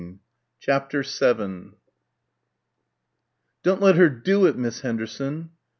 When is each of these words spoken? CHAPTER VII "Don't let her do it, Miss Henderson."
CHAPTER 0.59 1.03
VII 1.03 1.73
"Don't 3.61 3.81
let 3.83 3.97
her 3.97 4.09
do 4.09 4.47
it, 4.47 4.57
Miss 4.57 4.79
Henderson." 4.79 5.51